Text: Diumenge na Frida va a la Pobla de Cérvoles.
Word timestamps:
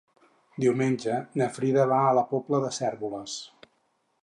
Diumenge 0.63 1.17
na 1.41 1.49
Frida 1.59 1.85
va 1.93 2.01
a 2.07 2.17
la 2.21 2.25
Pobla 2.33 2.63
de 2.67 2.73
Cérvoles. 2.81 3.39